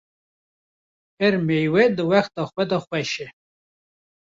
[1.19, 3.27] Her meywe di wexta xwe de xweş e